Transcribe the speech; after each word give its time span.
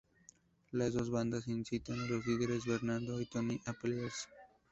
Las 0.71 0.93
dos 0.93 1.11
bandas 1.11 1.47
incitan 1.47 1.99
a 1.99 2.07
los 2.07 2.25
líderes, 2.25 2.65
Bernardo 2.65 3.21
y 3.21 3.27
Tony, 3.27 3.61
a 3.67 3.73
pelearse. 3.73 4.25